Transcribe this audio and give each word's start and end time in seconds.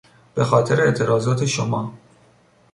به 0.35 0.43
خاطر 0.43 0.81
اعتراضات 0.81 1.45
شما... 1.45 1.93